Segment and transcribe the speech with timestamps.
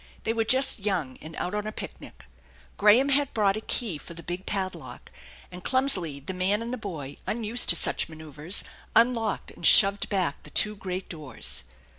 [0.23, 2.25] They were just young and out on a picnic.
[2.75, 5.11] Graham had brought a key for the big padlock;
[5.51, 8.63] and clum sily the man and the boy, unused to such manoeuvres,
[8.95, 11.63] unlocked and shoved back the two great doors.